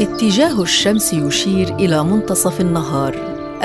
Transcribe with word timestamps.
اتجاه 0.00 0.62
الشمس 0.62 1.12
يشير 1.12 1.74
إلى 1.74 2.04
منتصف 2.04 2.60
النهار. 2.60 3.14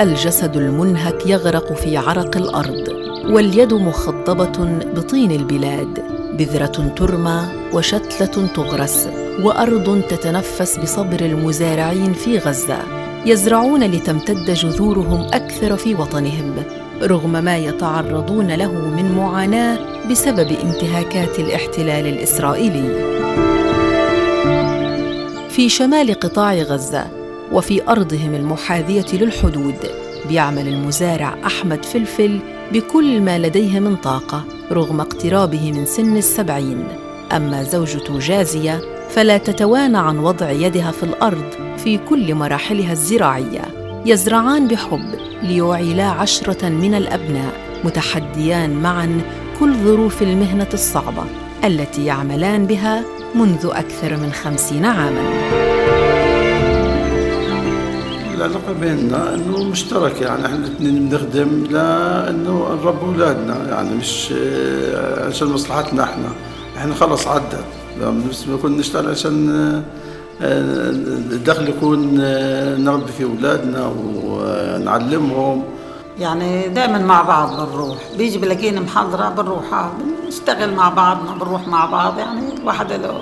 الجسد 0.00 0.56
المنهك 0.56 1.26
يغرق 1.26 1.72
في 1.72 1.96
عرق 1.96 2.36
الأرض 2.36 2.88
واليد 3.30 3.74
مخضبة 3.74 4.64
بطين 4.96 5.30
البلاد. 5.30 6.02
بذرة 6.38 6.94
ترمى 6.96 7.42
وشتلة 7.72 8.46
تغرس 8.46 9.08
وأرض 9.42 10.02
تتنفس 10.08 10.78
بصبر 10.78 11.20
المزارعين 11.20 12.12
في 12.12 12.38
غزة. 12.38 12.78
يزرعون 13.26 13.84
لتمتد 13.84 14.50
جذورهم 14.50 15.20
أكثر 15.20 15.76
في 15.76 15.94
وطنهم. 15.94 16.54
رغم 17.02 17.44
ما 17.44 17.58
يتعرضون 17.58 18.50
له 18.50 18.72
من 18.72 19.12
معاناة 19.16 19.78
بسبب 20.10 20.56
انتهاكات 20.64 21.38
الاحتلال 21.38 22.06
الإسرائيلي. 22.06 23.18
في 25.50 25.68
شمال 25.68 26.14
قطاع 26.14 26.54
غزة 26.54 27.06
وفي 27.52 27.88
أرضهم 27.88 28.34
المحاذية 28.34 29.06
للحدود 29.12 29.76
بيعمل 30.28 30.68
المزارع 30.68 31.36
أحمد 31.46 31.84
فلفل 31.84 32.38
بكل 32.72 33.20
ما 33.20 33.38
لديه 33.38 33.80
من 33.80 33.96
طاقة 33.96 34.44
رغم 34.72 35.00
اقترابه 35.00 35.72
من 35.72 35.86
سن 35.86 36.16
السبعين. 36.16 36.84
أما 37.32 37.62
زوجته 37.62 38.18
جازية 38.18 38.80
فلا 39.10 39.38
تتوانى 39.38 39.98
عن 39.98 40.18
وضع 40.18 40.50
يدها 40.50 40.90
في 40.90 41.02
الأرض 41.02 41.44
في 41.76 41.98
كل 41.98 42.34
مراحلها 42.34 42.92
الزراعية 42.92 43.62
يزرعان 44.06 44.68
بحب 44.68 45.27
ليعيلا 45.42 46.04
عشرة 46.06 46.68
من 46.68 46.94
الأبناء 46.94 47.52
متحديان 47.84 48.70
معا 48.82 49.20
كل 49.60 49.74
ظروف 49.74 50.22
المهنة 50.22 50.68
الصعبة 50.74 51.24
التي 51.64 52.04
يعملان 52.04 52.66
بها 52.66 53.02
منذ 53.34 53.66
أكثر 53.72 54.16
من 54.16 54.32
خمسين 54.32 54.84
عاماً. 54.84 55.22
العلاقة 58.34 58.72
بيننا 58.80 59.34
إنه 59.34 59.64
مشترك 59.64 60.20
يعني 60.20 60.46
إحنا 60.46 60.56
الاثنين 60.56 61.08
بنخدم 61.08 61.64
لأنه 61.70 62.78
نربي 62.84 63.06
أولادنا 63.06 63.68
يعني 63.68 63.94
مش 63.94 64.32
عشان 65.28 65.48
مصلحتنا 65.48 66.02
إحنا. 66.04 66.28
إحنا 66.76 66.94
خلص 66.94 67.26
عدت 67.26 67.64
بنكون 68.48 68.76
نشتغل 68.76 69.10
عشان 69.10 69.82
الدخل 70.40 71.68
يكون 71.68 72.20
نربي 72.84 73.12
فيه 73.12 73.24
أولادنا 73.24 73.92
ونعلمهم. 74.24 75.64
يعني 76.18 76.68
دائما 76.68 76.98
مع 76.98 77.22
بعض 77.22 77.68
بنروح. 77.70 77.98
بيجي 78.18 78.38
بلاقينا 78.38 78.80
محاضرة 78.80 79.28
بنروح 79.28 79.90
بنشتغل 80.24 80.74
مع 80.74 80.88
بعضنا 80.88 81.34
بنروح 81.34 81.68
مع 81.68 81.86
بعض. 81.86 82.18
يعني 82.18 82.54
الواحد 82.60 82.92
له 82.92 83.20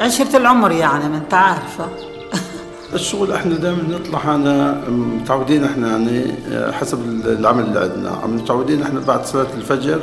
عشرة 0.00 0.36
العمر 0.36 0.72
يعني 0.72 1.08
ما 1.08 1.16
انت 1.16 1.34
عارفة. 1.34 1.88
الشغل 2.94 3.32
إحنا 3.32 3.54
دائما 3.54 3.82
نطلع 3.82 4.34
أنا 4.34 4.80
متعودين 4.88 5.64
إحنا 5.64 5.88
يعني 5.90 6.34
حسب 6.72 6.98
العمل 7.26 7.64
اللي 7.64 7.80
عندنا. 7.80 8.10
عم 8.10 8.36
متعودين 8.36 8.82
إحنا 8.82 9.00
بعد 9.00 9.24
صلاة 9.24 9.46
الفجر 9.56 10.00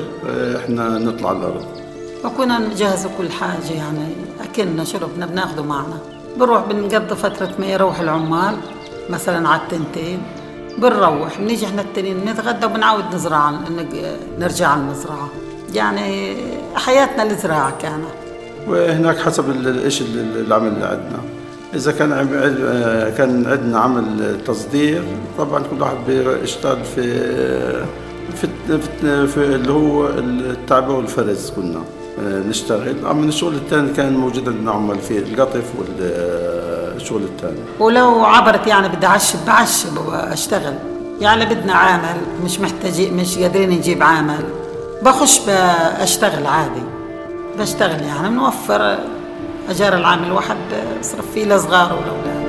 إحنا 0.57 0.89
نطلع 0.89 1.29
على 1.29 1.37
الأرض. 1.37 1.65
وكنا 2.25 2.59
نجهز 2.59 3.07
كل 3.17 3.29
حاجة 3.31 3.73
يعني. 3.73 4.15
اكلنا 4.43 4.83
شربنا 4.83 5.25
بناخده 5.25 5.63
معنا. 5.63 5.97
بنروح 6.37 6.65
بنقضي 6.65 7.15
فترة 7.15 7.49
ما 7.59 7.65
يروح 7.65 7.99
العمال 7.99 8.55
مثلا 9.09 9.49
على 9.49 9.61
التنتين. 9.61 10.21
بنروح 10.77 11.39
بنيجي 11.39 11.65
إحنا 11.65 11.81
التنين 11.81 12.25
نتغدى 12.25 12.65
وبنعود 12.65 13.03
نزرع 13.15 13.53
نرجع 14.39 14.67
على 14.67 14.81
المزرعة. 14.81 15.29
يعني 15.73 16.35
حياتنا 16.75 17.23
الزراعة 17.23 17.77
كانت. 17.81 18.05
وهناك 18.67 19.17
حسب 19.17 19.67
إيش 19.67 20.01
العمل 20.01 20.67
اللي 20.67 20.85
عندنا. 20.85 21.19
إذا 21.75 21.91
كان 21.91 22.09
كان 23.17 23.45
عندنا 23.45 23.79
عمل 23.79 24.37
تصدير 24.47 25.03
طبعا 25.37 25.63
كل 25.63 25.81
واحد 25.81 25.95
بيشتغل 26.07 26.83
في 26.95 27.03
في, 28.35 28.47
في, 29.27 29.37
اللي 29.37 29.71
هو 29.71 30.07
التعبئه 30.07 30.93
والفرز 30.93 31.49
كنا 31.49 31.81
نشتغل 32.19 33.05
اما 33.05 33.25
الشغل 33.25 33.55
الثاني 33.55 33.93
كان 33.93 34.17
موجود 34.17 34.49
عندنا 34.49 34.71
عمال 34.71 34.99
في 34.99 35.17
القطف 35.17 35.63
والشغل 35.79 37.23
الثاني. 37.23 37.59
ولو 37.79 38.25
عبرت 38.25 38.67
يعني 38.67 38.89
بدي 38.89 39.05
أعشب 39.05 39.39
بعشب 39.47 39.97
وأشتغل. 40.07 40.73
يعني 41.21 41.45
بدنا 41.45 41.73
عامل 41.73 42.17
مش 42.45 42.59
محتاجين 42.59 43.13
مش 43.13 43.37
قادرين 43.37 43.69
نجيب 43.69 44.03
عامل. 44.03 44.43
بخش 45.03 45.41
بشتغل 45.47 46.45
عادي. 46.45 46.83
بشتغل 47.59 48.03
يعني 48.03 48.29
بنوفر 48.29 48.97
أجار 49.69 49.93
العامل. 49.93 50.27
الواحد 50.27 50.57
بصرف 50.99 51.31
فيه 51.33 51.45
لصغاره 51.45 51.93
ولأولاده. 51.93 52.41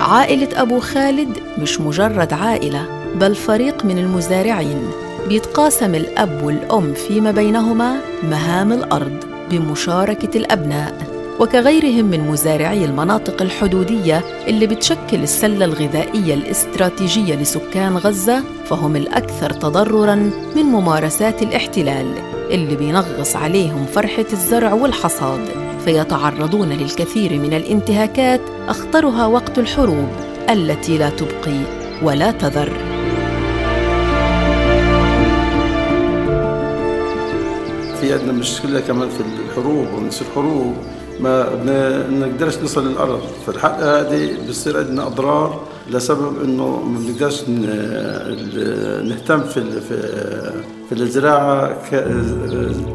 عائلة 0.00 0.62
أبو 0.62 0.80
خالد 0.80 1.38
مش 1.58 1.80
مجرد 1.80 2.32
عائلة 2.32 2.86
بل 3.14 3.34
فريق 3.34 3.84
من 3.84 3.98
المزارعين. 3.98 4.90
بيتقاسم 5.28 5.94
الأب 5.94 6.42
والأم 6.42 6.94
فيما 6.94 7.30
بينهما 7.30 8.00
مهام 8.22 8.72
الأرض 8.72 9.24
بمشاركة 9.50 10.38
الأبناء 10.38 11.16
وكغيرهم 11.40 12.04
من 12.04 12.20
مزارعي 12.20 12.84
المناطق 12.84 13.42
الحدودية 13.42 14.24
اللي 14.48 14.66
بتشكل 14.66 15.22
السلة 15.22 15.64
الغذائية 15.64 16.34
الاستراتيجية 16.34 17.34
لسكان 17.34 17.96
غزة 17.96 18.44
فهم 18.64 18.96
الأكثر 18.96 19.50
تضرراً 19.50 20.14
من 20.56 20.62
ممارسات 20.62 21.42
الاحتلال 21.42 22.06
اللي 22.50 22.76
بينغص 22.76 23.36
عليهم 23.36 23.86
فرحة 23.86 24.26
الزرع 24.32 24.72
والحصاد 24.72 25.40
فيتعرضون 25.84 26.68
للكثير 26.68 27.38
من 27.38 27.54
الانتهاكات 27.54 28.40
أخطرها 28.68 29.26
وقت 29.26 29.58
الحروب 29.58 30.08
التي 30.50 30.98
لا 30.98 31.10
تبقي 31.10 31.60
ولا 32.02 32.30
تذر. 32.30 32.85
عندنا 38.16 38.32
مشكلة 38.32 38.80
كمان 38.80 39.08
في 39.08 39.20
الحروب 39.20 39.86
ونص 39.94 40.20
الحروب 40.20 40.74
ما 41.20 41.54
بنقدرش 42.10 42.58
نصل 42.58 42.88
للأرض. 42.88 43.20
فالحلقه 43.46 44.00
هذه 44.00 44.30
بصير 44.48 44.78
عندنا 44.78 45.06
أضرار 45.06 45.60
لسبب 45.90 46.44
إنه 46.44 46.82
ما 46.82 46.98
بنقدرش 46.98 47.42
نهتم 49.08 49.42
في 49.42 49.80
في 50.88 50.92
الزراعة 50.92 51.76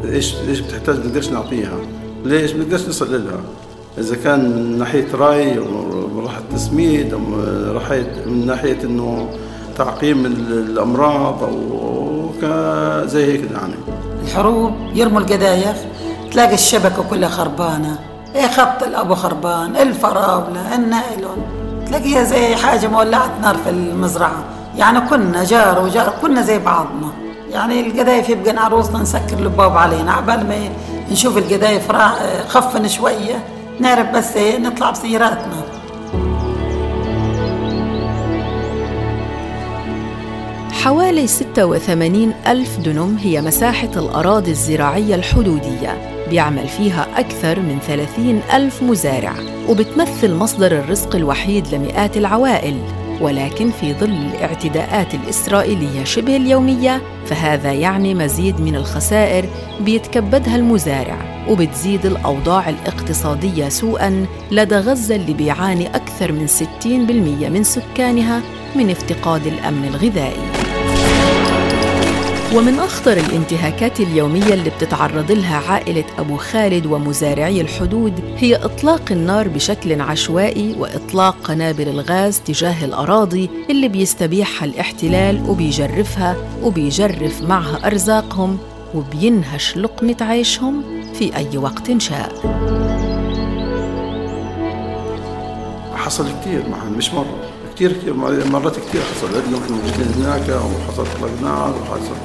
إيش 0.05 0.35
إيش 0.49 0.59
بتحتاج 0.59 0.95
بنقدرش 0.95 1.29
نعطيها. 1.29 1.77
ليش؟ 2.25 2.51
بنقدرش 2.51 2.87
نصل 2.89 3.11
لها. 3.11 3.41
إذا 3.97 4.15
كان 4.15 4.39
من 4.39 4.77
ناحية 4.77 5.07
ري 5.13 5.57
ناحية 5.57 6.41
تسميد 6.55 7.13
أو 7.13 7.19
من 8.25 8.43
ناحية 8.47 8.77
إنه 8.83 9.29
تعقيم 9.77 10.25
الأمراض 10.25 11.43
أو 11.43 12.29
زي 13.05 13.25
هيك 13.25 13.51
يعني. 13.51 14.00
الحروب 14.21 14.73
يرموا 14.93 15.19
القذايف 15.19 15.85
تلاقي 16.31 16.53
الشبكة 16.53 17.03
كلها 17.09 17.29
خربانة. 17.29 17.99
إيه 18.35 18.47
خط 18.47 18.83
الأبو 18.83 19.15
خربان؟ 19.15 19.75
الفراولة 19.75 20.75
النايلون. 20.75 21.37
تلاقيها 21.87 22.23
زي 22.23 22.55
حاجة 22.55 22.87
مولعة 22.87 23.29
نار 23.41 23.57
في 23.63 23.69
المزرعة. 23.69 24.43
يعني 24.77 25.01
كنا 25.01 25.43
جار 25.43 25.83
وجار 25.83 26.13
كنا 26.21 26.41
زي 26.41 26.59
بعضنا. 26.59 27.11
يعني 27.51 27.87
القذايف 27.87 28.29
يبقى 28.29 28.65
عروسنا 28.65 28.99
نسكر 28.99 29.39
الباب 29.39 29.77
علينا. 29.77 30.11
عبال 30.13 30.47
ما 30.47 30.69
نشوف 31.11 31.37
القذايف 31.37 31.91
خفن 32.47 32.87
شوية 32.87 33.43
نعرف 33.79 34.09
بس 34.09 34.35
إيه 34.35 34.57
نطلع 34.57 34.89
بسياراتنا. 34.89 35.60
حوالي 40.83 41.27
86 41.27 42.33
ألف 42.47 42.77
دنم 42.77 43.17
هي 43.17 43.41
مساحة 43.41 43.89
الأراضي 43.95 44.51
الزراعية 44.51 45.15
الحدودية 45.15 46.11
بيعمل 46.29 46.67
فيها 46.67 47.07
أكثر 47.19 47.59
من 47.59 47.79
30 47.87 48.41
ألف 48.53 48.83
مزارع 48.83 49.33
وبتمثل 49.69 50.33
مصدر 50.33 50.71
الرزق 50.71 51.15
الوحيد 51.15 51.75
لمئات 51.75 52.17
العوائل. 52.17 52.77
ولكن 53.21 53.71
في 53.71 53.93
ظل 53.93 54.09
الاعتداءات 54.09 55.13
الإسرائيلية 55.13 56.03
شبه 56.03 56.35
اليومية 56.35 57.01
فهذا 57.25 57.71
يعني 57.73 58.13
مزيد 58.13 58.61
من 58.61 58.75
الخسائر 58.75 59.45
بيتكبدها 59.81 60.55
المزارع 60.55 61.45
وبتزيد 61.49 62.05
الأوضاع 62.05 62.69
الاقتصادية 62.69 63.69
سوءاً 63.69 64.25
لدى 64.51 64.75
غزة 64.75 65.15
اللي 65.15 65.33
بيعاني 65.33 65.95
أكثر 65.95 66.31
من 66.31 66.47
60% 66.47 67.49
من 67.49 67.63
سكانها 67.63 68.41
من 68.75 68.89
افتقاد 68.89 69.47
الأمن 69.47 69.85
الغذائي. 69.85 70.60
ومن 72.55 72.79
أخطر 72.79 73.17
الانتهاكات 73.17 73.99
اليومية 73.99 74.53
اللي 74.53 74.69
بتتعرض 74.69 75.31
لها 75.31 75.57
عائلة 75.71 76.03
أبو 76.19 76.37
خالد 76.37 76.85
ومزارعي 76.85 77.61
الحدود 77.61 78.13
هي 78.37 78.55
إطلاق 78.55 79.11
النار 79.11 79.47
بشكل 79.47 80.01
عشوائي 80.01 80.75
وإطلاق 80.79 81.35
قنابل 81.43 81.87
الغاز 81.87 82.39
تجاه 82.39 82.85
الأراضي 82.85 83.49
اللي 83.69 83.87
بيستبيحها 83.87 84.65
الاحتلال 84.65 85.49
وبيجرفها 85.49 86.35
وبيجرف 86.63 87.41
معها 87.41 87.87
أرزاقهم 87.87 88.57
وبينهش 88.95 89.77
لقمة 89.77 90.17
عيشهم 90.21 90.83
في 91.13 91.35
أي 91.35 91.57
وقت 91.57 91.97
شاء. 91.97 92.31
حصل 95.95 96.25
كثير 96.41 96.63
مش 96.97 97.13
مرة. 97.13 97.60
كثير 97.89 98.13
مرات 98.51 98.75
كثير 98.75 99.01
حصل 99.01 99.27
عندنا 99.27 99.81
مشكلة 99.85 100.05
هناك 100.17 100.49
وحصل 100.49 101.03
اطلاق 101.15 101.31
نار 101.41 101.73
وحصل 101.81 102.15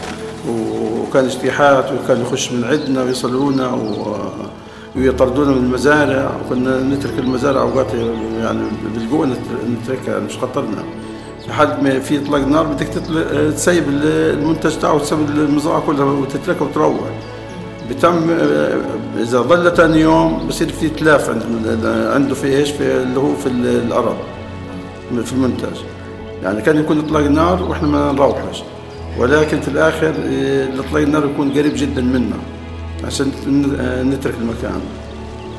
وكان 0.48 1.24
اجتياحات 1.24 1.84
وكان 1.92 2.20
يخش 2.20 2.52
من 2.52 2.64
عندنا 2.64 3.02
ويصلونا 3.02 3.78
ويطردونا 4.96 5.50
من 5.50 5.56
المزارع. 5.56 6.30
وكنا 6.46 6.82
نترك 6.82 7.18
المزارع 7.18 7.60
أوقات 7.60 7.94
يعني 8.40 8.60
بالقوة 8.94 9.28
نتركها 9.82 10.18
مش 10.18 10.38
خطرنا. 10.38 10.84
لحد 11.48 11.82
ما 11.82 12.00
في 12.00 12.18
إطلاق 12.18 12.40
نار 12.40 12.66
بدك 12.66 12.86
تسيب 13.54 13.84
المنتج 13.88 14.78
تاعه 14.78 14.94
وتسيب 14.94 15.18
المزرعة 15.18 15.80
كلها 15.86 16.04
وتتركها 16.04 16.64
وتروح. 16.64 16.96
بتم 17.90 18.30
إذا 19.18 19.40
ظل 19.40 19.76
ثاني 19.76 20.00
يوم 20.00 20.46
بصير 20.48 20.68
في 20.68 20.88
تلاف 20.88 21.30
عنده 21.30 22.14
عنده 22.14 22.34
في 22.34 22.46
إيش؟ 22.46 22.70
في 22.70 23.02
اللي 23.02 23.20
هو 23.20 23.34
في 23.34 23.46
الأرض. 23.48 24.16
في 25.24 25.32
المنتج 25.32 25.76
يعني 26.42 26.62
كان 26.62 26.78
يكون 26.78 26.98
اطلاق 26.98 27.22
نار 27.22 27.62
وإحنا 27.62 27.88
ما 27.88 28.12
نروحش 28.12 28.62
ولكن 29.18 29.60
في 29.60 29.68
الآخر 29.68 30.14
الاطلاق 30.18 31.02
النار 31.02 31.24
يكون 31.24 31.50
قريب 31.50 31.72
جدا 31.76 32.02
منا 32.02 32.36
عشان 33.04 33.32
نترك 34.10 34.34
المكان. 34.40 34.80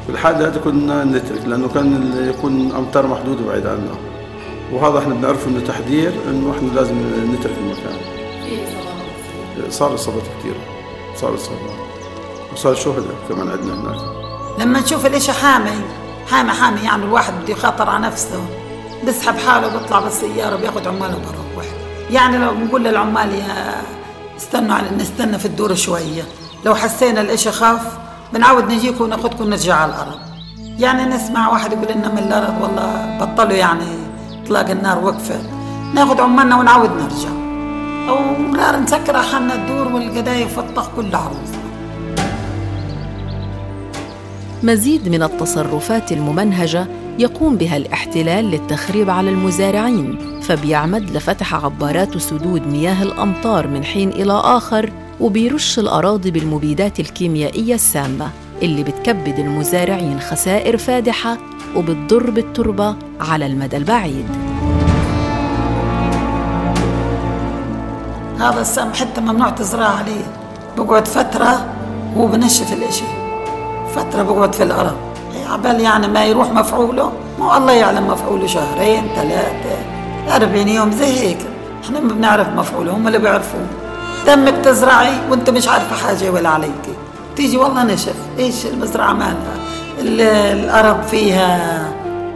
في 0.05 0.13
الحالة 0.13 0.47
هذه 0.47 0.57
كنا 0.57 1.03
نترك 1.03 1.45
لأنه 1.47 1.67
كان 1.67 2.13
يكون 2.29 2.71
أمطار 2.71 3.07
محدودة 3.07 3.45
بعيد 3.45 3.65
عنا. 3.65 3.95
وهذا 4.73 4.99
إحنا 4.99 5.13
بنعرف 5.13 5.47
إنه 5.47 5.59
تحذير 5.59 6.11
إنه 6.29 6.51
إحنا 6.57 6.67
لازم 6.75 6.95
نترك 7.33 7.53
المكان. 7.61 7.97
صار 9.69 9.93
اصابات 9.93 10.23
كثير 10.39 10.55
صار 11.15 11.35
اصابات 11.35 11.71
وصار 12.53 12.75
شهداء 12.75 13.15
كمان 13.29 13.49
عندنا 13.49 13.73
هناك. 13.73 14.01
لما 14.59 14.79
نشوف 14.79 15.05
الإشي 15.05 15.31
حامي 15.31 15.71
حامي 16.31 16.51
حامي 16.51 16.81
يعني 16.81 17.03
الواحد 17.03 17.33
بده 17.43 17.53
يخاطر 17.53 17.89
على 17.89 18.07
نفسه. 18.07 18.39
بسحب 19.07 19.37
حاله 19.37 19.67
وبيطلع 19.67 19.99
بالسيارة 19.99 20.55
بياخذ 20.55 20.87
عماله 20.87 21.15
وبروح 21.17 21.65
يعني 22.11 22.37
لو 22.37 22.51
بنقول 22.51 22.83
للعمال 22.83 23.33
يا 23.33 23.81
استنوا 24.37 24.75
على 24.75 24.87
نستنى 24.97 25.39
في 25.39 25.45
الدور 25.45 25.75
شوية. 25.75 26.23
لو 26.65 26.75
حسينا 26.75 27.21
الإشي 27.21 27.51
خاف 27.51 27.97
بنعود 28.33 28.71
نجيكم 28.71 29.03
وناخذكم 29.03 29.49
نرجع 29.49 29.75
على 29.75 29.91
الأرض. 29.91 30.19
يعني 30.79 31.15
نسمع 31.15 31.49
واحد 31.49 31.71
يقول 31.73 31.87
لنا 31.95 32.09
من 32.09 32.17
الأرض 32.17 32.61
والله 32.61 33.17
بطلوا 33.21 33.57
يعني 33.57 33.85
إطلاق 34.43 34.69
النار 34.69 35.05
وقفت 35.05 35.41
ناخذ 35.93 36.21
عمالنا 36.21 36.59
ونعود 36.59 36.89
نرجع. 36.91 37.29
أو 38.09 38.41
نار 38.51 38.79
نسكر 38.79 39.21
حالنا 39.21 39.53
الدور 39.53 39.87
والقدايف 39.87 40.57
والطخ 40.57 40.89
كله 40.95 41.17
عروسة 41.17 41.59
مزيد 44.63 45.09
من 45.09 45.23
التصرفات 45.23 46.11
الممنهجة 46.11 46.87
يقوم 47.19 47.55
بها 47.55 47.77
الاحتلال 47.77 48.51
للتخريب 48.51 49.09
على 49.09 49.29
المزارعين 49.29 50.39
فبيعمد 50.41 51.09
لفتح 51.09 51.55
عبارات 51.55 52.17
سدود 52.17 52.67
مياه 52.67 53.03
الأمطار 53.03 53.67
من 53.67 53.83
حين 53.83 54.09
إلى 54.09 54.33
آخر 54.33 54.91
وبيرش 55.19 55.79
الأراضي 55.79 56.31
بالمبيدات 56.31 56.99
الكيميائية 56.99 57.75
السامة 57.75 58.29
اللي 58.61 58.83
بتكبد 58.83 59.39
المزارعين 59.39 60.19
خسائر 60.19 60.77
فادحة 60.77 61.37
وبتضر 61.75 62.29
بالتربة 62.29 62.95
على 63.21 63.45
المدى 63.45 63.77
البعيد. 63.77 64.25
هذا 68.39 68.61
السم 68.61 68.93
حتى 68.93 69.21
ممنوع 69.21 69.49
تزرع 69.49 69.87
عليه 69.87 70.25
بقعد 70.77 71.07
فترة 71.07 71.65
وبنشف 72.15 72.73
الإشي 72.73 73.03
فترة 73.95 74.23
بقعد 74.23 74.55
في 74.55 74.63
الأرض. 74.63 74.97
عبال 75.47 75.79
يعني 75.81 76.07
ما 76.07 76.25
يروح 76.25 76.51
مفعوله؟ 76.51 77.11
مو 77.39 77.57
الله 77.57 77.71
يعلم 77.71 78.07
مفعوله 78.07 78.47
شهرين 78.47 79.07
ثلاثة 79.15 79.75
أربعين 80.35 80.67
يوم 80.69 80.91
زي 80.91 81.19
هيك. 81.19 81.37
إحنا 81.85 81.99
ما 81.99 82.13
بنعرف 82.13 82.47
مفعوله 82.47 82.91
هم 82.91 83.07
اللي 83.07 83.19
بيعرفوه. 83.19 83.65
تمك 84.25 84.53
تزرعي 84.63 85.13
وأنت 85.29 85.49
مش 85.49 85.67
عارفة 85.67 85.95
حاجة 85.95 86.29
ولا 86.31 86.49
عليك. 86.49 86.81
تيجي 87.35 87.57
والله 87.57 87.83
نشف 87.83 88.15
إيش 88.39 88.65
المزرعة 88.65 89.13
مالها؟ 89.13 89.57
الأرض 89.99 91.03
فيها 91.03 91.83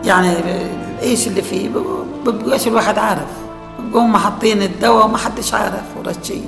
يعني 0.06 0.34
إيش 1.02 1.28
اللي 1.28 1.42
فيه؟ 1.42 1.70
ببقاش 2.26 2.68
الواحد 2.68 2.98
عارف. 2.98 3.32
بقوم 3.80 4.18
حاطين 4.18 4.62
الدواء 4.62 5.06
وما 5.06 5.18
حدش 5.18 5.54
عارف 5.54 5.84
ورشين. 5.98 6.46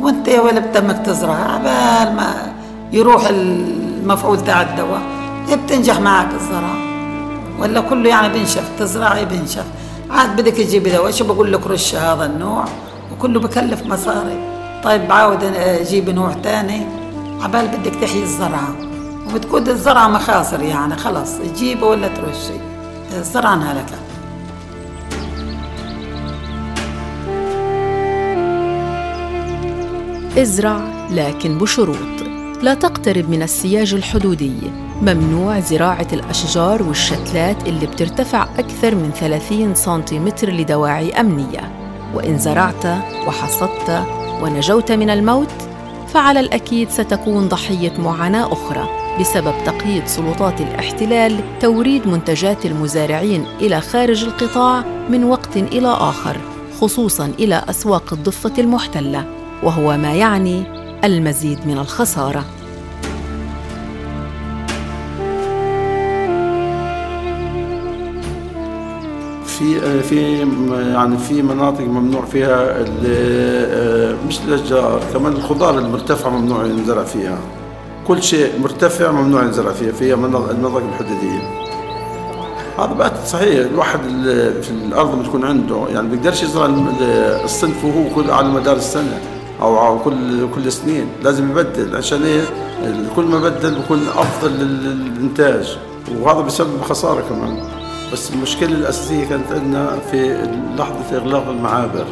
وأنت 0.00 0.28
ولد 0.28 0.72
تمك 0.72 1.06
تزرع 1.06 1.34
عبال 1.34 2.16
ما 2.16 2.52
يروح 2.92 3.26
المفعول 3.30 4.40
تاع 4.40 4.62
الدواء. 4.62 5.02
بتنجح 5.54 6.00
معك 6.00 6.34
الزراعة 6.34 6.78
ولا 7.60 7.80
كله 7.80 8.08
يعني 8.08 8.38
بنشف 8.38 8.70
تزرعي 8.78 9.24
بنشف 9.24 9.64
عاد 10.10 10.40
بدك 10.40 10.52
تجيب 10.52 10.88
دواء 10.88 11.10
شو 11.10 11.24
بقول 11.24 11.52
لك 11.52 11.66
رش 11.66 11.94
هذا 11.94 12.26
النوع 12.26 12.64
وكله 13.12 13.40
بكلف 13.40 13.86
مصاري. 13.86 14.56
طيب 14.84 15.08
بعود 15.08 15.44
أجيب 15.44 16.10
نوع 16.10 16.32
تاني. 16.32 16.86
عبال 17.40 17.68
بدك 17.68 17.94
تحيي 17.94 18.22
الزرعة 18.22 18.74
وبتكون 19.30 19.68
الزرعة 19.68 20.08
مخاصر 20.08 20.62
يعني 20.62 20.96
خلص 20.96 21.30
تجيبه 21.38 21.86
ولا 21.86 22.08
ترشي. 22.08 22.60
الزرعة 23.18 23.54
انهلكت 23.54 23.92
ازرع 30.38 30.80
لكن 31.10 31.58
بشروط. 31.58 32.20
لا 32.62 32.74
تقترب 32.74 33.30
من 33.30 33.42
السياج 33.42 33.94
الحدودي. 33.94 34.85
ممنوع 35.02 35.60
زراعة 35.60 36.06
الأشجار 36.12 36.82
والشتلات 36.82 37.68
اللي 37.68 37.86
بترتفع 37.86 38.42
أكثر 38.58 38.94
من 38.94 39.10
30 39.10 39.74
سنتيمتر 39.74 40.50
لدواعي 40.50 41.20
أمنية. 41.20 41.72
وإن 42.14 42.38
زرعت 42.38 42.86
وحصدت 43.26 44.04
ونجوت 44.42 44.92
من 44.92 45.10
الموت 45.10 45.52
فعلى 46.08 46.40
الأكيد 46.40 46.90
ستكون 46.90 47.48
ضحية 47.48 47.98
معاناة 47.98 48.52
أخرى 48.52 48.88
بسبب 49.20 49.54
تقييد 49.66 50.06
سلطات 50.06 50.60
الاحتلال 50.60 51.58
توريد 51.60 52.08
منتجات 52.08 52.66
المزارعين 52.66 53.44
إلى 53.60 53.80
خارج 53.80 54.24
القطاع 54.24 54.84
من 55.10 55.24
وقت 55.24 55.56
إلى 55.56 55.88
آخر 55.88 56.36
خصوصاً 56.80 57.26
إلى 57.26 57.64
أسواق 57.70 58.12
الضفة 58.12 58.52
المحتلة 58.58 59.24
وهو 59.62 59.96
ما 59.96 60.14
يعني 60.14 60.62
المزيد 61.04 61.66
من 61.66 61.78
الخسارة. 61.78 62.44
في 69.58 70.02
في 70.02 70.38
يعني 70.92 71.18
في 71.18 71.42
مناطق 71.42 71.80
ممنوع 71.84 72.24
فيها 72.24 72.84
آه، 73.06 74.14
مش 74.28 74.38
الاشجار 74.48 75.00
كمان 75.12 75.32
الخضار 75.32 75.78
المرتفعه 75.78 76.30
ممنوع 76.30 76.64
ينزرع 76.64 77.04
فيها. 77.04 77.38
كل 78.08 78.22
شيء 78.22 78.52
مرتفع 78.62 79.12
ممنوع 79.12 79.42
ينزرع 79.42 79.72
فيها 79.72 79.92
في 79.92 80.14
المناطق 80.14 80.82
الحدوديه 80.92 81.66
هذا 82.78 82.92
بعد 82.92 83.12
صحيح 83.26 83.66
الواحد 83.66 84.00
في 84.62 84.70
الأرض 84.70 85.22
بتكون 85.22 85.44
عنده 85.44 85.84
يعني 85.88 86.08
بيقدرش 86.08 86.42
يزرع 86.42 86.66
الصنف 87.44 87.84
وهو 87.84 88.14
كل 88.14 88.30
على 88.30 88.48
مدار 88.48 88.76
السنة 88.76 89.20
أو 89.62 89.98
كل 89.98 90.46
كل 90.54 90.72
سنين. 90.72 91.06
لازم 91.22 91.50
يبدل 91.50 91.96
عشان 91.96 92.22
إيه؟ 92.22 92.42
كل 93.16 93.24
ما 93.24 93.38
بدل 93.38 93.74
بكون 93.74 94.00
أفضل 94.16 94.50
للإنتاج. 94.52 95.78
وهذا 96.20 96.40
بسبب 96.40 96.82
خسارة 96.82 97.22
كمان. 97.28 97.75
بس 98.12 98.30
المشكلة 98.30 98.68
الأساسية 98.76 99.24
كانت 99.24 99.52
عندنا 99.52 99.98
في 100.10 100.48
لحظة 100.78 101.16
إغلاق 101.16 101.48
المعابر. 101.48 102.04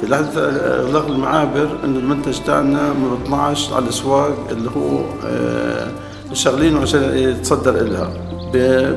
في 0.00 0.06
لحظة 0.06 0.40
إغلاق 0.80 1.06
المعابر 1.06 1.68
إنه 1.84 1.98
المنتج 1.98 2.38
تاعنا 2.40 2.92
ما 2.92 3.14
بيطلعش 3.14 3.72
على 3.72 3.84
الأسواق 3.84 4.46
اللي 4.50 4.70
هو 4.76 5.00
آه 5.26 5.88
شغلينه 6.32 6.80
عشان 6.80 7.18
يتصدر 7.18 7.74
إلها. 7.80 8.10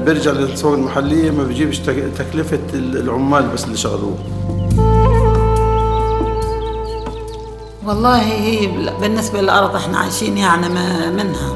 بيرجع 0.06 0.32
للأسواق 0.32 0.74
المحلية 0.74 1.32
ما 1.32 1.44
بيجيبش 1.44 1.80
تكلفة 2.18 2.60
العمال 2.74 3.48
بس 3.48 3.66
اللي 3.66 3.78
شغلوه. 3.78 4.18
والله 7.88 8.22
هي 8.22 8.68
بالنسبة 9.02 9.42
للأرض 9.42 9.76
إحنا 9.76 9.98
عايشين 9.98 10.38
يعني 10.38 10.70
منها 11.12 11.56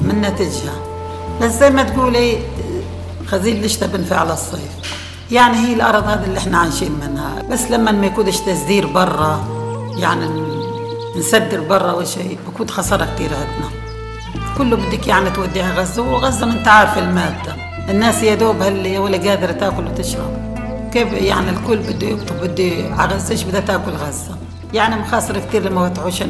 من 0.00 0.20
نتجها 0.20 0.74
بس 1.42 1.50
زي 1.52 1.70
ما 1.70 1.82
تقولي 1.82 2.38
خزين 3.30 3.64
الشتاء 3.64 3.88
بنفع 3.88 4.16
على 4.16 4.32
الصيف؟ 4.32 4.70
يعني 5.30 5.56
هي 5.56 5.74
الأرض 5.74 6.04
هذه 6.08 6.24
اللي 6.24 6.38
إحنا 6.38 6.58
عايشين 6.58 6.92
منها. 6.92 7.42
بس 7.50 7.70
لما 7.70 7.92
ما 7.92 8.06
يكونش 8.06 8.36
تصدير 8.38 8.86
برا 8.86 9.44
يعني 9.96 10.26
نصدر 11.16 11.60
برا 11.60 11.92
وشيء 11.92 12.38
بكون 12.48 12.68
خسارة 12.68 13.08
كتير 13.14 13.30
عندنا. 13.34 13.70
كله 14.58 14.76
بدك 14.76 15.06
يعني 15.06 15.30
توديها 15.30 15.80
غزة 15.80 16.02
وغزة 16.02 16.52
أنت 16.52 16.68
عارف 16.68 16.98
المادة. 16.98 17.56
الناس 17.88 18.22
يا 18.22 18.34
دوب 18.34 18.62
هل 18.62 18.98
ولا 18.98 19.18
قادرة 19.18 19.52
تاكل 19.52 19.86
وتشرب. 19.86 20.40
كيف 20.92 21.12
يعني 21.12 21.50
الكل 21.50 21.76
بده 21.76 22.06
يكتب 22.06 22.40
بده 22.40 22.94
على 22.94 23.14
غزة 23.14 23.30
إيش 23.30 23.42
بدها 23.42 23.60
تاكل 23.60 23.90
غزة؟ 23.90 24.36
يعني 24.74 24.96
مخاصر 24.96 25.38
كتير 25.38 25.62
لما 25.62 25.84
وتعوش 25.84 26.22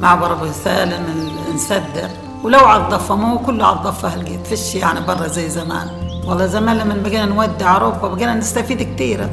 معبر 0.00 0.32
أبو 0.32 0.46
سالم 0.64 1.30
نصدر 1.54 2.08
ولو 2.44 2.58
على 2.58 2.82
الضفة 2.84 3.16
ما 3.16 3.32
هو 3.32 3.38
كله 3.38 3.66
على 3.66 3.76
الضفة 3.76 4.08
هلقيت 4.08 4.46
فيش 4.46 4.74
يعني 4.74 5.00
برا 5.00 5.26
زي 5.26 5.48
زمان. 5.48 6.01
والله 6.26 6.46
زمان 6.46 6.78
لما 6.78 6.94
بقينا 6.94 7.24
نودع 7.24 7.74
أوروبا 7.76 8.08
بقينا 8.08 8.34
نستفيد 8.34 8.94
كتير. 8.94 9.28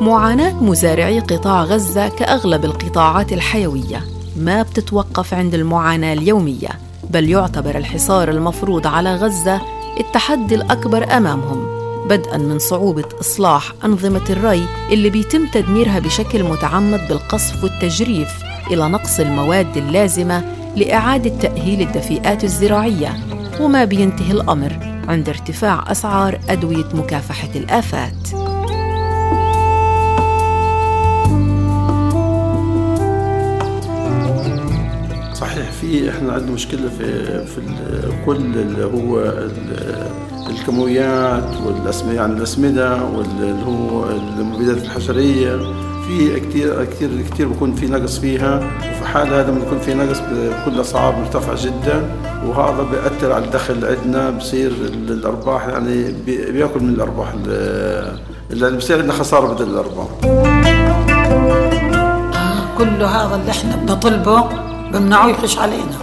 معاناة 0.00 0.52
مزارعي 0.62 1.20
قطاع 1.20 1.62
غزة 1.64 2.08
كأغلب 2.08 2.64
القطاعات 2.64 3.32
الحيوية 3.32 4.04
ما 4.36 4.62
بتتوقف 4.62 5.34
عند 5.34 5.54
المعاناة 5.54 6.12
اليومية 6.12 6.68
بل 7.10 7.28
يعتبر 7.28 7.76
الحصار 7.78 8.30
المفروض 8.30 8.86
على 8.86 9.14
غزة 9.16 9.60
التحدي 10.00 10.54
الأكبر 10.54 11.16
أمامهم 11.16 11.66
بدءا 12.08 12.36
من 12.36 12.58
صعوبة 12.58 13.04
إصلاح 13.20 13.72
أنظمة 13.84 14.24
الري 14.30 14.64
اللي 14.92 15.10
بيتم 15.10 15.46
تدميرها 15.46 15.98
بشكل 15.98 16.42
متعمد 16.44 17.08
بالقصف 17.08 17.64
والتجريف 17.64 18.28
إلى 18.70 18.88
نقص 18.88 19.20
المواد 19.20 19.76
اللازمة 19.76 20.44
لإعادة 20.76 21.38
تأهيل 21.38 21.80
الدفيئات 21.80 22.44
الزراعية 22.44 23.16
وما 23.60 23.84
بينتهي 23.84 24.32
الأمر 24.32 25.02
عند 25.08 25.28
ارتفاع 25.28 25.84
أسعار 25.90 26.40
أدوية 26.48 26.88
مكافحة 26.94 27.48
الآفات. 27.56 28.26
صحيح 35.34 35.70
في 35.70 36.10
إحنا 36.10 36.32
عندنا 36.32 36.52
مشكلة 36.52 36.88
في 36.98 37.24
في 37.46 37.60
كل 38.26 38.36
اللي 38.36 38.84
هو 38.84 39.20
الكيماويات 40.50 41.56
والأسمدة 41.66 42.14
يعني 42.14 42.32
الأسمدة 42.32 43.04
واللي 43.04 43.62
هو 43.66 44.10
المبيدات 44.10 44.76
الحشرية 44.76 45.56
في 46.10 46.40
كثير 46.40 46.84
كثير 46.84 47.10
كثير 47.30 47.48
بكون 47.48 47.74
في 47.74 47.86
نقص 47.86 48.18
فيها 48.18 48.70
وفي 48.78 49.08
حال 49.08 49.34
هذا 49.34 49.50
بيكون 49.50 49.78
في 49.78 49.94
نقص 49.94 50.18
بكون 50.20 50.74
الاسعار 50.74 51.16
مرتفعة 51.16 51.64
جدا 51.64 52.10
وهذا 52.46 52.82
بيأثر 52.82 53.32
على 53.32 53.44
الدخل 53.44 53.84
عندنا 53.84 54.30
بصير 54.30 54.72
الأرباح 55.08 55.66
يعني 55.66 56.12
بيأكل 56.26 56.80
من 56.80 56.88
الأرباح 56.88 57.32
اللي 58.50 58.76
بصير 58.76 58.98
عندنا 58.98 59.12
خسارة 59.12 59.54
بدل 59.54 59.70
الأرباح. 59.70 60.06
كل 62.78 63.02
هذا 63.02 63.34
اللي 63.40 63.50
إحنا 63.50 63.76
بنطلبه 63.76 64.48
بمنعوه 64.92 65.30
يخش 65.30 65.58
علينا. 65.58 65.96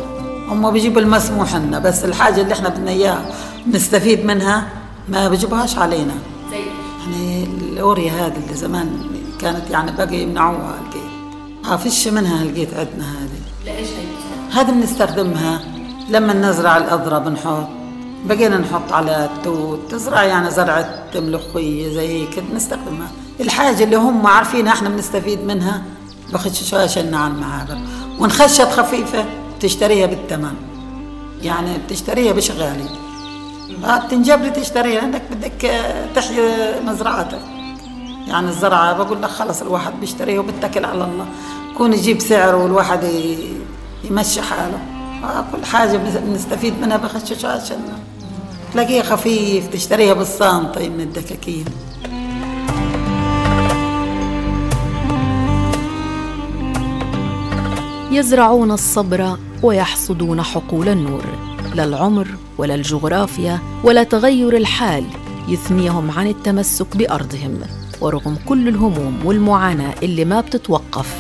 هم 0.49 0.71
بيجيبوا 0.71 1.01
المسموح 1.01 1.55
لنا 1.55 1.79
بس 1.79 2.05
الحاجة 2.05 2.41
اللي 2.41 2.53
إحنا 2.53 2.69
بدنا 2.69 2.91
إياها 2.91 3.25
نستفيد 3.73 4.25
منها 4.25 4.67
ما 5.09 5.29
بيجيبوهاش 5.29 5.77
علينا. 5.77 6.13
زي؟ 6.51 6.57
يعني 7.13 7.43
الأوريا 7.43 8.11
هذه 8.11 8.37
اللي 8.45 8.53
زمان 8.53 9.16
كانت 9.41 9.70
يعني 9.70 9.91
باقي 9.91 10.15
يمنعوها 10.17 10.75
لقيت 10.89 11.03
ها 11.65 11.77
فيش 11.77 12.08
منها 12.08 12.44
لقيت 12.44 12.74
عندنا 12.74 13.12
هذه. 13.12 13.41
لايش 13.65 13.88
هذه 14.53 14.72
بنستخدمها 14.72 15.62
لما 16.10 16.34
نزرع 16.34 16.77
الاذرع 16.77 17.17
بنحط 17.17 17.67
بقينا 18.25 18.58
نحط 18.58 18.91
على 18.91 19.25
التوت 19.25 19.79
تزرع 19.91 20.24
يعني 20.24 20.51
زرعة 20.51 21.03
ملوخية 21.15 21.94
زي 21.94 22.08
هيك 22.08 22.44
نستخدمها 22.56 23.12
الحاجة 23.39 23.84
اللي 23.84 23.96
هم 23.96 24.27
عارفين 24.27 24.67
إحنا 24.67 24.89
بنستفيد 24.89 25.39
منها 25.44 25.84
بخشوش 26.34 26.98
لنا 26.98 27.17
على 27.17 27.34
المعابر. 27.34 27.77
ونخشت 28.20 28.62
خفيفة 28.62 29.25
تشتريها 29.60 30.06
بالثمن 30.08 30.53
يعني 31.41 31.77
بتشتريها 31.77 32.34
مش 32.34 32.51
غالي 32.51 32.89
تنجب 34.10 34.41
لي 34.41 34.50
تشتريها 34.50 35.01
لانك 35.01 35.22
بدك 35.32 35.72
تحيي 36.15 36.82
مزرعتك. 36.86 37.56
يعني 38.27 38.50
الزرعة 38.50 38.93
بقول 38.93 39.22
لك 39.22 39.29
خلص 39.29 39.62
الواحد 39.62 40.00
بيشتريها 40.00 40.39
وبتكل 40.39 40.86
على 40.86 41.03
الله. 41.03 41.25
يكون 41.74 41.93
يجيب 41.93 42.19
سعر 42.19 42.55
والواحد 42.55 43.03
يمشي 44.03 44.41
حاله. 44.41 44.79
كل 45.51 45.65
حاجة 45.65 45.98
بنستفيد 45.98 46.74
منها 46.81 46.98
بخشش 46.98 47.46
عشان 47.46 47.77
تلاقيها 48.74 49.03
خفيف 49.03 49.67
تشتريها 49.67 50.13
بالسانطي 50.13 50.89
من 50.89 51.01
الدكاكين. 51.01 51.65
يزرعون 58.12 58.72
الصبر 58.72 59.38
ويحصدون 59.63 60.41
حقول 60.41 60.89
النور. 60.89 61.25
لا 61.75 61.84
العمر 61.84 62.27
ولا 62.57 62.75
الجغرافيا 62.75 63.60
ولا 63.84 64.03
تغير 64.03 64.57
الحال. 64.57 65.05
يثنيهم 65.48 66.12
عن 66.12 66.27
التمسك 66.27 66.98
بأرضهم. 66.98 67.62
ورغم 68.01 68.36
كل 68.46 68.68
الهموم 68.68 69.25
والمعاناة 69.25 69.96
اللي 70.04 70.25
ما 70.25 70.42
بتتوقف 70.42 71.16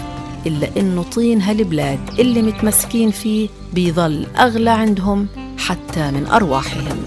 إلا 0.45 0.67
إنه 0.77 1.03
طين 1.03 1.41
هالبلاد 1.41 1.99
اللي 2.19 2.41
متمسكين 2.41 3.11
فيه 3.11 3.49
بيظل 3.73 4.27
أغلى 4.37 4.69
عندهم 4.69 5.27
حتى 5.57 6.11
من 6.11 6.27
أرواحهم. 6.27 6.97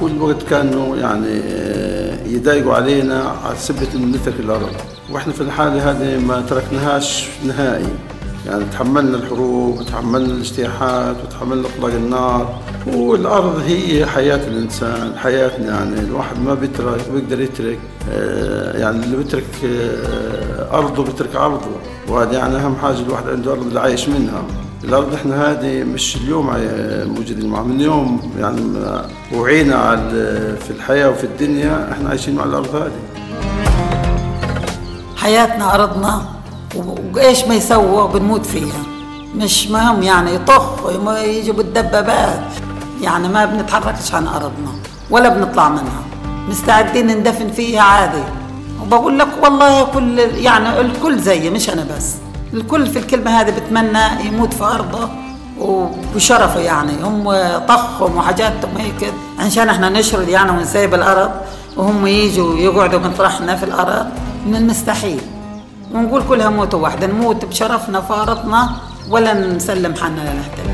كل 0.00 0.22
وقت 0.22 0.42
كانوا 0.42 0.96
يعني 0.96 1.40
آه، 1.44 2.26
يضايقوا 2.26 2.74
علينا 2.74 3.34
على 3.44 3.56
سبة 3.56 3.86
انه 3.94 4.16
نترك 4.16 4.40
الأرض. 4.40 4.72
وإحنا 5.10 5.32
في 5.32 5.40
الحالة 5.40 5.90
هذه 5.90 6.18
ما 6.18 6.40
تركناهاش 6.40 7.26
نهائي. 7.46 7.88
يعني 8.46 8.64
تحملنا 8.72 9.16
الحروب 9.16 9.78
وتحملنا 9.78 10.34
الاجتياحات 10.34 11.16
وتحملنا 11.24 11.68
إطلاق 11.68 11.94
النار. 11.94 12.60
والأرض 12.86 13.62
هي 13.66 14.06
حياة 14.06 14.46
الإنسان 14.46 15.12
حياتنا 15.18 15.66
يعني 15.66 16.00
الواحد 16.00 16.38
ما 16.38 16.54
بيترك 16.54 17.10
بيقدر 17.14 17.40
يترك 17.40 17.78
آه، 18.12 18.78
يعني 18.78 19.04
اللي 19.04 19.16
بيترك 19.16 19.44
آه، 19.64 20.78
أرضه 20.78 21.04
بيترك 21.04 21.36
عرضه 21.36 21.66
وهذا 22.08 22.32
يعني 22.32 22.56
أهم 22.56 22.76
حاجة 22.76 22.98
الواحد 22.98 23.28
عنده 23.28 23.52
أرض 23.52 23.66
اللي 23.66 23.80
عايش 23.80 24.08
منها. 24.08 24.42
الأرض 24.84 25.14
إحنا 25.14 25.50
هذه 25.50 25.84
مش 25.84 26.16
اليوم 26.16 26.46
موجودين 27.06 27.50
معها 27.50 27.62
من 27.62 27.80
يوم 27.80 28.32
يعني 28.38 28.60
وعينا 29.34 29.74
على 29.76 30.56
في 30.60 30.70
الحياة 30.70 31.10
وفي 31.10 31.24
الدنيا 31.24 31.92
إحنا 31.92 32.08
عايشين 32.08 32.34
مع 32.34 32.44
الأرض 32.44 32.76
هذه. 32.76 32.92
حياتنا 35.16 35.74
أرضنا 35.74 36.22
وإيش 37.14 37.44
ما 37.44 37.54
يسووا 37.54 38.08
بنموت 38.08 38.46
فيها. 38.46 38.82
مش 39.36 39.68
مهم 39.68 40.02
يعني 40.02 40.34
يطخ 40.34 40.90
يجوا 41.24 41.54
بالدبابات. 41.54 42.44
يعني 43.02 43.28
ما 43.28 43.44
بنتحركش 43.44 44.14
عن 44.14 44.26
أرضنا 44.26 44.72
ولا 45.10 45.28
بنطلع 45.28 45.68
منها. 45.68 46.02
مستعدين 46.48 47.06
ندفن 47.06 47.52
فيها 47.52 47.82
عادي. 47.82 48.22
وبقول 48.82 49.18
لك 49.18 49.28
والله 49.42 49.84
كل 49.84 50.18
يعني 50.18 50.80
الكل 50.80 51.18
زيي 51.18 51.50
مش 51.50 51.70
أنا 51.70 51.86
بس. 51.96 52.14
الكل 52.54 52.86
في 52.86 52.98
الكلمة 52.98 53.40
هذه 53.40 53.50
بتمنى 53.50 54.26
يموت 54.26 54.54
في 54.54 54.64
أرضه 54.64 55.08
وبشرفه 55.60 56.60
يعني. 56.60 56.92
هم 57.02 57.32
طخهم 57.68 58.16
وحاجاتهم 58.16 58.76
هيك 58.76 59.12
عشان 59.38 59.68
إحنا 59.68 59.88
نشرد 59.88 60.28
يعني 60.28 60.50
ونسيب 60.50 60.94
الأرض. 60.94 61.30
وهم 61.76 62.06
يجوا 62.06 62.58
يقعدوا 62.58 63.00
مطرحنا 63.00 63.56
في 63.56 63.64
الأرض. 63.64 64.06
من 64.46 64.56
المستحيل. 64.56 65.20
ونقول 65.94 66.22
كلها 66.28 66.50
موتة 66.50 66.78
واحدة 66.78 67.06
نموت 67.06 67.44
بشرفنا 67.44 68.00
فارطنا 68.00 68.70
ولا 69.10 69.34
نسلم 69.34 69.94
حالنا 69.94 70.20
للاحتلال 70.20 70.71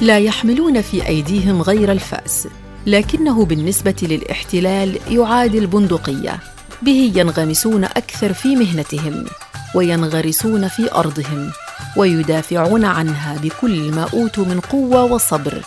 لا 0.00 0.18
يحملون 0.18 0.82
في 0.82 1.06
أيديهم 1.06 1.62
غير 1.62 1.92
الفأس 1.92 2.48
لكنه 2.86 3.44
بالنسبة 3.44 3.94
للاحتلال 4.02 4.98
يعادل 5.10 5.66
بندقية 5.66 6.38
به 6.82 7.12
ينغمسون 7.14 7.84
أكثر 7.84 8.32
في 8.32 8.56
مهنتهم 8.56 9.26
وينغرسون 9.74 10.68
في 10.68 10.92
أرضهم 10.92 11.50
ويدافعون 11.96 12.84
عنها 12.84 13.36
بكل 13.42 13.90
ما 13.90 14.06
أوتوا 14.14 14.44
من 14.44 14.60
قوة 14.60 15.04
وصبر 15.04 15.62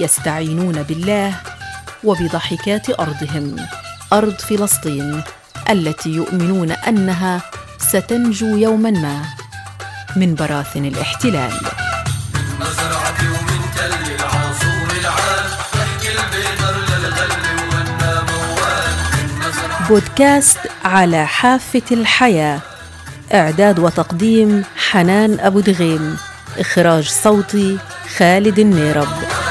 يستعينون 0.00 0.82
بالله 0.82 1.34
وبضحكات 2.04 3.00
أرضهم. 3.00 3.56
أرض 4.12 4.34
فلسطين 4.34 5.22
التي 5.70 6.10
يؤمنون 6.10 6.70
أنها 6.70 7.42
ستنجو 7.78 8.56
يوما 8.56 8.90
ما 8.90 9.22
من 10.16 10.34
براثن 10.34 10.84
الاحتلال. 10.84 11.81
بودكاست 19.92 20.58
على 20.84 21.26
حافة 21.26 21.82
الحياة. 21.92 22.60
إعداد 23.34 23.78
وتقديم 23.78 24.64
حنان 24.90 25.40
أبو 25.40 25.60
دغيم. 25.60 26.16
إخراج 26.58 27.08
صوتي 27.08 27.78
خالد 28.16 28.58
النيرب. 28.58 29.41